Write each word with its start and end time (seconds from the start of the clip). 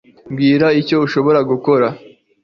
mbwira 0.31 0.67
icyo 0.81 0.97
nshobora 1.07 1.39
gukora 1.49 1.87